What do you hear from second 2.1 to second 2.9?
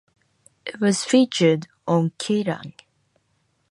Kerrang!